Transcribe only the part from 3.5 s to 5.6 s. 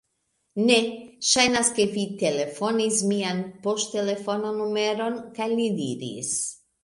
poŝtelefon-numeron. kaj